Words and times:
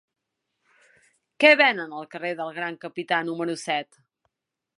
Què 1.45 1.51
venen 1.61 1.93
al 1.99 2.09
carrer 2.15 2.33
del 2.41 2.51
Gran 2.59 2.81
Capità 2.87 3.21
número 3.29 3.59
set? 3.67 4.03